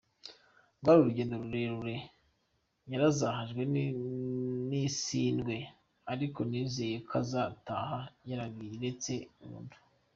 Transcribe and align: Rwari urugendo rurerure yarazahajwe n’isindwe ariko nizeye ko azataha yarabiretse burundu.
Rwari 0.79 0.97
urugendo 1.01 1.33
rurerure 1.41 1.95
yarazahajwe 2.91 3.61
n’isindwe 4.69 5.55
ariko 6.11 6.39
nizeye 6.49 6.97
ko 7.07 7.11
azataha 7.21 7.99
yarabiretse 8.29 9.13
burundu. 9.37 9.75